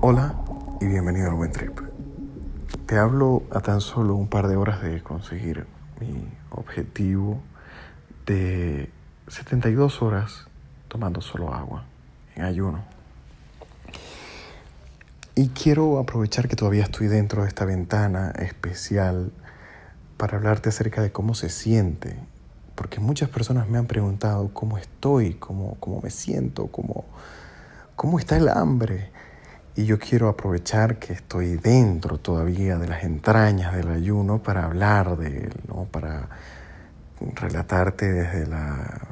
[0.00, 0.36] Hola
[0.80, 1.80] y bienvenido al Buen Trip.
[2.86, 5.66] Te hablo a tan solo un par de horas de conseguir
[5.98, 7.42] mi objetivo
[8.24, 8.90] de
[9.26, 10.46] 72 horas
[10.86, 11.84] tomando solo agua
[12.36, 12.84] en ayuno.
[15.34, 19.32] Y quiero aprovechar que todavía estoy dentro de esta ventana especial
[20.16, 22.20] para hablarte acerca de cómo se siente.
[22.76, 27.04] Porque muchas personas me han preguntado cómo estoy, cómo, cómo me siento, cómo,
[27.96, 29.10] cómo está el hambre.
[29.78, 35.16] Y yo quiero aprovechar que estoy dentro todavía de las entrañas del ayuno para hablar
[35.16, 35.84] de él, ¿no?
[35.84, 36.28] para
[37.36, 39.06] relatarte desde la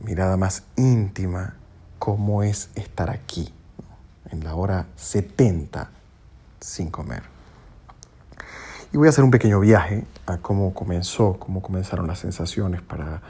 [0.00, 1.54] mirada más íntima
[2.00, 3.54] cómo es estar aquí,
[4.32, 5.88] en la hora 70
[6.58, 7.22] sin comer.
[8.92, 13.22] Y voy a hacer un pequeño viaje a cómo comenzó, cómo comenzaron las sensaciones para,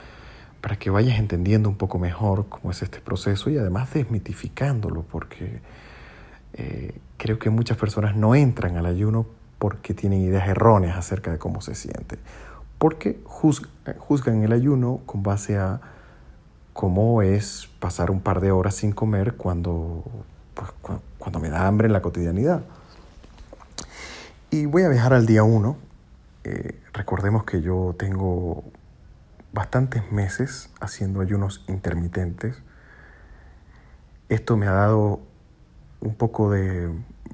[0.63, 5.61] para que vayas entendiendo un poco mejor cómo es este proceso y además desmitificándolo, porque
[6.55, 9.27] eh, creo que muchas personas no entran al ayuno
[9.59, 12.19] porque tienen ideas erróneas acerca de cómo se siente.
[12.79, 15.81] Porque juzgan el ayuno con base a
[16.73, 20.05] cómo es pasar un par de horas sin comer cuando,
[20.55, 20.71] pues,
[21.19, 22.63] cuando me da hambre en la cotidianidad.
[24.51, 25.77] Y voy a viajar al día uno.
[26.45, 28.63] Eh, recordemos que yo tengo
[29.53, 32.63] bastantes meses haciendo ayunos intermitentes.
[34.29, 35.21] Esto me ha dado
[36.01, 36.91] un poco de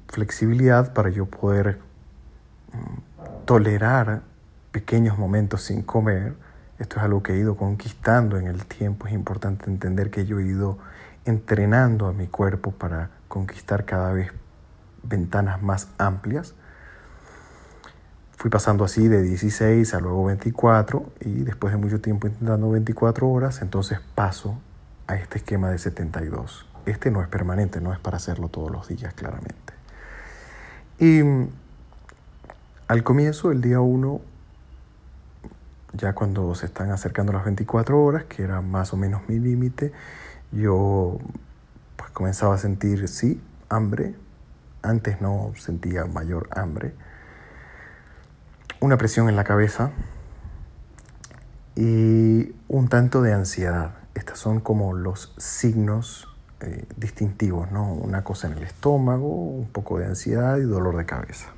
[0.07, 1.79] flexibilidad para yo poder
[2.73, 4.21] mm, tolerar
[4.71, 6.35] pequeños momentos sin comer.
[6.79, 9.07] Esto es algo que he ido conquistando en el tiempo.
[9.07, 10.77] Es importante entender que yo he ido
[11.25, 14.31] entrenando a mi cuerpo para conquistar cada vez
[15.03, 16.53] ventanas más amplias.
[18.37, 23.29] Fui pasando así de 16 a luego 24 y después de mucho tiempo intentando 24
[23.29, 24.59] horas, entonces paso
[25.07, 28.87] a este esquema de 72 este no es permanente, no es para hacerlo todos los
[28.87, 29.73] días, claramente.
[30.99, 31.49] Y mm,
[32.87, 34.21] al comienzo, el día 1,
[35.93, 39.91] ya cuando se están acercando las 24 horas, que era más o menos mi límite,
[40.51, 41.17] yo
[41.95, 44.15] pues, comenzaba a sentir, sí, hambre.
[44.81, 46.93] Antes no sentía mayor hambre.
[48.79, 49.91] Una presión en la cabeza
[51.75, 53.95] y un tanto de ansiedad.
[54.13, 57.91] Estos son como los signos eh, distintivos, ¿no?
[57.91, 61.49] Una cosa en el estómago, un poco de ansiedad y dolor de cabeza.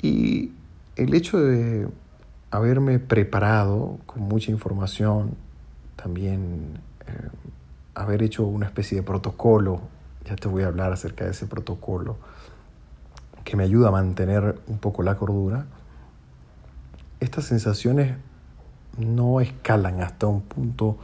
[0.00, 0.52] Y
[0.94, 1.88] el hecho de
[2.52, 5.34] haberme preparado con mucha información,
[5.96, 7.28] también eh,
[7.96, 9.80] haber hecho una especie de protocolo,
[10.24, 12.18] ya te voy a hablar acerca de ese protocolo,
[13.42, 15.66] que me ayuda a mantener un poco la cordura,
[17.18, 18.16] estas sensaciones
[18.98, 20.96] no escalan hasta un punto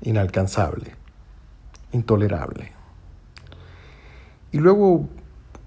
[0.00, 0.99] inalcanzable
[1.92, 2.72] intolerable.
[4.52, 5.08] Y luego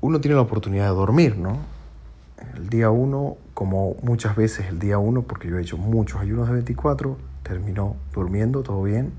[0.01, 1.57] uno tiene la oportunidad de dormir, ¿no?
[2.55, 6.47] El día uno, como muchas veces el día uno, porque yo he hecho muchos ayunos
[6.47, 9.13] de 24, termino durmiendo, todo bien.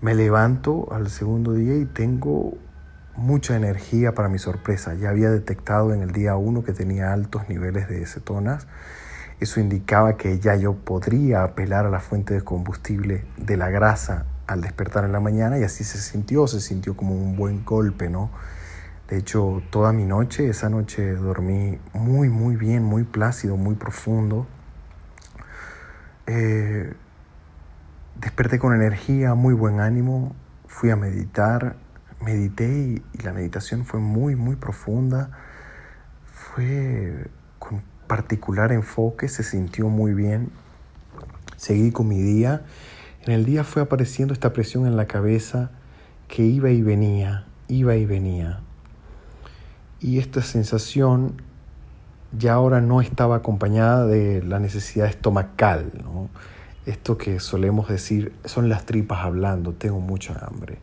[0.00, 2.52] Me levanto al segundo día y tengo
[3.16, 4.94] mucha energía para mi sorpresa.
[4.94, 8.66] Ya había detectado en el día uno que tenía altos niveles de cetonas.
[9.40, 14.26] Eso indicaba que ya yo podría apelar a la fuente de combustible de la grasa
[14.48, 18.08] al despertar en la mañana y así se sintió, se sintió como un buen golpe,
[18.08, 18.30] ¿no?
[19.08, 24.46] De hecho, toda mi noche, esa noche dormí muy, muy bien, muy plácido, muy profundo.
[26.26, 26.94] Eh,
[28.20, 30.34] desperté con energía, muy buen ánimo,
[30.66, 31.76] fui a meditar,
[32.20, 35.30] medité y, y la meditación fue muy, muy profunda.
[36.26, 37.28] Fue
[37.58, 40.50] con particular enfoque, se sintió muy bien.
[41.56, 42.62] Seguí con mi día
[43.28, 45.70] en el día fue apareciendo esta presión en la cabeza
[46.28, 48.60] que iba y venía, iba y venía.
[50.00, 51.42] Y esta sensación
[52.32, 56.30] ya ahora no estaba acompañada de la necesidad estomacal, ¿no?
[56.86, 60.78] Esto que solemos decir son las tripas hablando, tengo mucha hambre.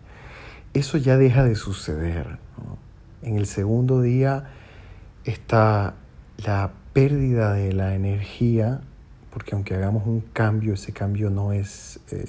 [0.75, 2.37] Eso ya deja de suceder.
[3.23, 4.51] En el segundo día
[5.23, 5.95] está
[6.45, 8.81] la pérdida de la energía
[9.35, 12.25] porque aunque hagamos un cambio, ese cambio no es, eh,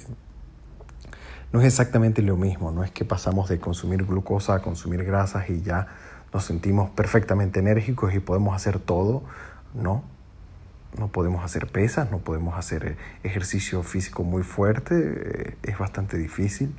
[1.53, 5.49] no es exactamente lo mismo, no es que pasamos de consumir glucosa a consumir grasas
[5.49, 5.87] y ya
[6.33, 9.23] nos sentimos perfectamente enérgicos y podemos hacer todo,
[9.73, 10.03] no,
[10.99, 16.17] no podemos hacer pesas, no podemos hacer eh, ejercicio físico muy fuerte, eh, es bastante
[16.17, 16.75] difícil.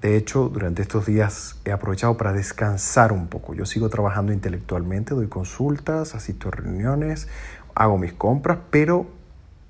[0.00, 3.52] De hecho, durante estos días he aprovechado para descansar un poco.
[3.52, 7.28] Yo sigo trabajando intelectualmente, doy consultas, asisto a reuniones,
[7.74, 9.14] hago mis compras, pero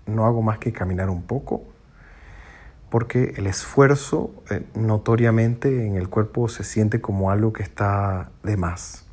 [0.07, 1.65] no hago más que caminar un poco,
[2.91, 8.57] porque el esfuerzo eh, notoriamente en el cuerpo se siente como algo que está de
[8.57, 9.07] más.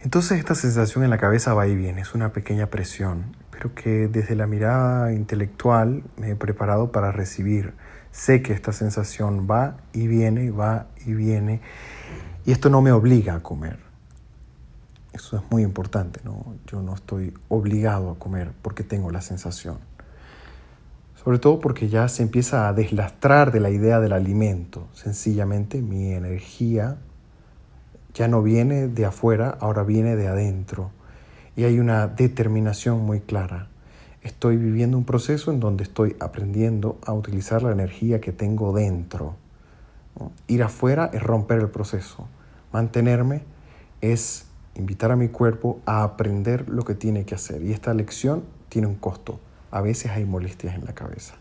[0.00, 4.08] Entonces esta sensación en la cabeza va y viene, es una pequeña presión, pero que
[4.08, 7.74] desde la mirada intelectual me he preparado para recibir.
[8.10, 11.60] Sé que esta sensación va y viene, va y viene,
[12.46, 13.89] y esto no me obliga a comer.
[15.12, 16.54] Eso es muy importante, ¿no?
[16.66, 19.78] Yo no estoy obligado a comer porque tengo la sensación.
[21.22, 24.88] Sobre todo porque ya se empieza a deslastrar de la idea del alimento.
[24.94, 26.96] Sencillamente mi energía
[28.14, 30.90] ya no viene de afuera, ahora viene de adentro.
[31.56, 33.68] Y hay una determinación muy clara.
[34.22, 39.34] Estoy viviendo un proceso en donde estoy aprendiendo a utilizar la energía que tengo dentro.
[40.46, 42.28] Ir afuera es romper el proceso.
[42.72, 43.42] Mantenerme
[44.00, 47.62] es invitar a mi cuerpo a aprender lo que tiene que hacer.
[47.62, 49.40] Y esta lección tiene un costo.
[49.70, 51.34] A veces hay molestias en la cabeza.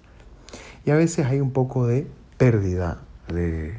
[0.86, 3.74] Y a veces hay un poco de pérdida de,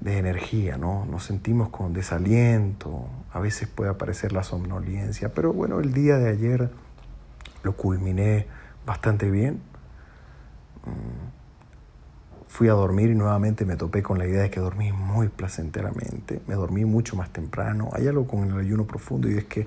[0.00, 1.06] de energía, ¿no?
[1.06, 6.30] Nos sentimos con desaliento, a veces puede aparecer la somnolencia, pero bueno, el día de
[6.30, 6.70] ayer
[7.62, 8.46] lo culminé
[8.86, 9.60] bastante bien.
[12.56, 16.40] Fui a dormir y nuevamente me topé con la idea de que dormí muy placenteramente,
[16.46, 17.90] me dormí mucho más temprano.
[17.92, 19.66] Hay algo con el ayuno profundo y es que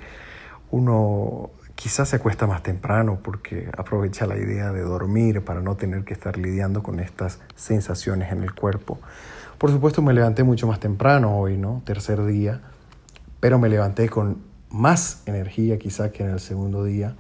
[0.71, 6.03] uno quizás se acuesta más temprano porque aprovecha la idea de dormir para no tener
[6.03, 8.97] que estar lidiando con estas sensaciones en el cuerpo.
[9.59, 11.83] Por supuesto me levanté mucho más temprano hoy, ¿no?
[11.85, 12.59] Tercer día,
[13.39, 17.13] pero me levanté con más energía quizá que en el segundo día.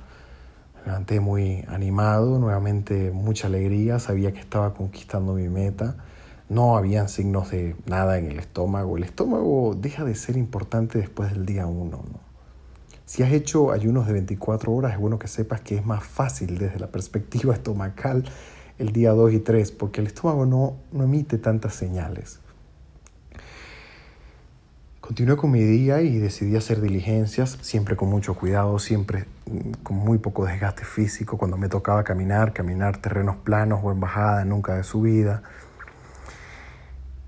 [0.79, 5.97] Me levanté muy animado, nuevamente mucha alegría, sabía que estaba conquistando mi meta.
[6.47, 8.97] No habían signos de nada en el estómago.
[8.97, 11.89] El estómago deja de ser importante después del día 1.
[11.89, 12.29] ¿no?
[13.05, 16.57] Si has hecho ayunos de 24 horas, es bueno que sepas que es más fácil
[16.57, 18.23] desde la perspectiva estomacal
[18.77, 22.39] el día 2 y 3, porque el estómago no, no emite tantas señales.
[25.01, 29.25] Continué con mi día y decidí hacer diligencias, siempre con mucho cuidado, siempre
[29.83, 31.37] con muy poco desgaste físico.
[31.37, 35.43] Cuando me tocaba caminar, caminar terrenos planos o en bajada, nunca de subida.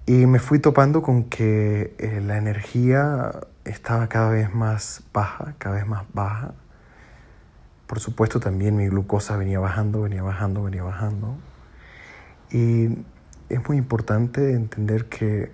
[0.05, 3.31] Y me fui topando con que eh, la energía
[3.65, 6.53] estaba cada vez más baja, cada vez más baja.
[7.87, 11.35] Por supuesto también mi glucosa venía bajando, venía bajando, venía bajando.
[12.51, 12.97] Y
[13.49, 15.51] es muy importante entender que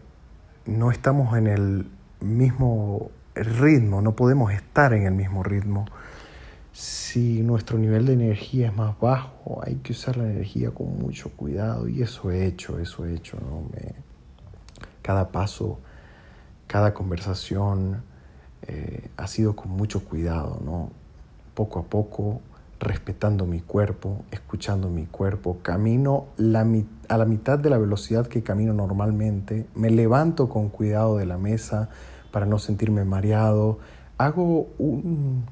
[0.65, 5.85] no estamos en el mismo ritmo, no podemos estar en el mismo ritmo.
[6.77, 11.31] Si nuestro nivel de energía es más bajo, hay que usar la energía con mucho
[11.31, 13.39] cuidado y eso he hecho, eso he hecho.
[13.39, 13.63] ¿no?
[15.01, 15.79] cada paso,
[16.67, 18.03] cada conversación
[18.67, 20.61] eh, ha sido con mucho cuidado.
[20.63, 20.91] ¿no?
[21.55, 22.41] poco a poco,
[22.79, 28.73] respetando mi cuerpo, escuchando mi cuerpo, camino a la mitad de la velocidad que camino
[28.73, 31.89] normalmente, me levanto con cuidado de la mesa
[32.31, 33.79] para no sentirme mareado,
[34.19, 35.45] hago un,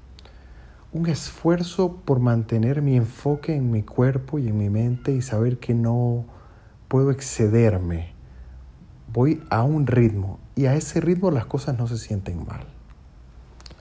[0.96, 5.60] un esfuerzo por mantener mi enfoque en mi cuerpo y en mi mente y saber
[5.60, 6.24] que no
[6.88, 8.14] puedo excederme.
[9.12, 12.66] Voy a un ritmo y a ese ritmo las cosas no se sienten mal.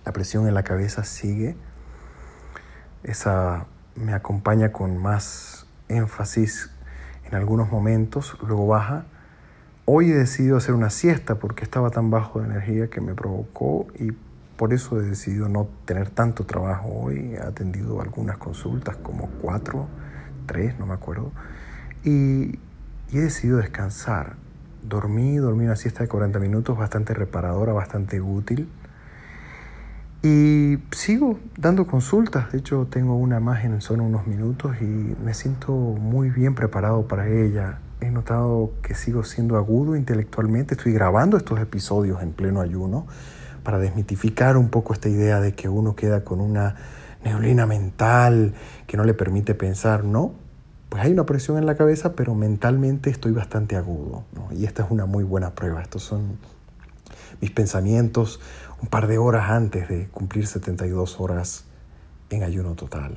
[0.05, 1.57] La presión en la cabeza sigue
[3.05, 6.73] esa me acompaña con más énfasis
[7.29, 9.05] en algunos momentos, luego baja.
[9.85, 13.87] Hoy he decidido hacer una siesta porque estaba tan bajo de energía que me provocó
[14.01, 14.15] y
[14.65, 17.35] por eso he decidido no tener tanto trabajo hoy.
[17.35, 19.89] He atendido algunas consultas, como cuatro,
[20.47, 21.33] tres, no me acuerdo.
[22.03, 22.59] Y,
[23.13, 24.37] he decidido descansar.
[24.83, 28.67] Dormí, dormí una siesta de 40 minutos, bastante reparadora, bastante útil.
[30.23, 35.35] Y sigo dando consultas, de hecho tengo una más en solo unos minutos y me
[35.35, 37.81] siento muy bien preparado para ella.
[38.01, 43.07] He notado que sigo siendo agudo intelectualmente, estoy grabando estos episodios en pleno ayuno
[43.65, 46.77] para desmitificar un poco esta idea de que uno queda con una
[47.25, 48.55] neblina mental
[48.87, 50.33] que no le permite pensar, no,
[50.91, 54.25] pues hay una presión en la cabeza, pero mentalmente estoy bastante agudo.
[54.53, 55.83] Y esta es una muy buena prueba.
[55.83, 56.39] Estos son
[57.41, 58.41] mis pensamientos
[58.81, 61.65] un par de horas antes de cumplir 72 horas
[62.31, 63.17] en ayuno total.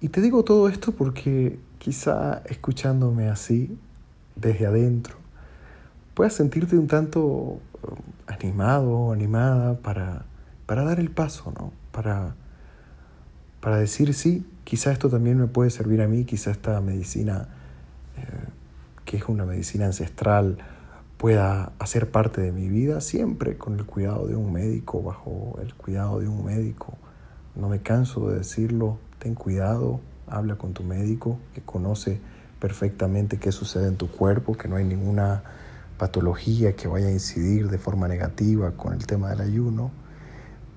[0.00, 3.78] Y te digo todo esto porque quizá escuchándome así,
[4.36, 5.23] desde adentro,
[6.14, 7.60] puedas sentirte un tanto um,
[8.26, 10.24] animado animada para,
[10.66, 11.72] para dar el paso, ¿no?
[11.92, 12.34] Para,
[13.60, 17.48] para decir, sí, quizá esto también me puede servir a mí, quizá esta medicina,
[18.16, 18.22] eh,
[19.04, 20.58] que es una medicina ancestral,
[21.18, 25.74] pueda hacer parte de mi vida, siempre con el cuidado de un médico, bajo el
[25.74, 26.94] cuidado de un médico.
[27.54, 32.20] No me canso de decirlo, ten cuidado, habla con tu médico que conoce
[32.58, 35.42] perfectamente qué sucede en tu cuerpo, que no hay ninguna
[35.98, 39.90] patología que vaya a incidir de forma negativa con el tema del ayuno.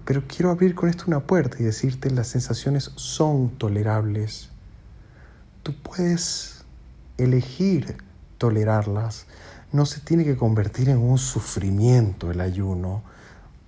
[0.05, 4.50] Pero quiero abrir con esto una puerta y decirte las sensaciones son tolerables.
[5.63, 6.63] Tú puedes
[7.17, 7.97] elegir
[8.38, 9.25] tolerarlas.
[9.71, 13.03] No se tiene que convertir en un sufrimiento el ayuno.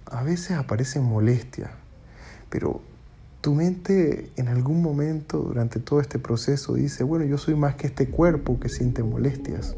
[0.06, 1.72] A veces aparecen molestias,
[2.50, 2.82] pero
[3.42, 7.88] tu mente en algún momento durante todo este proceso dice, bueno, yo soy más que
[7.88, 9.76] este cuerpo que siente molestias.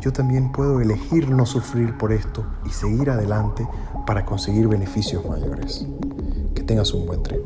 [0.00, 3.66] Yo también puedo elegir no sufrir por esto y seguir adelante
[4.06, 5.86] para conseguir beneficios mayores.
[6.54, 7.40] Que tengas un buen trip.